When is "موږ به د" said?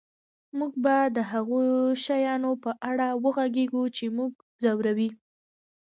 0.57-1.17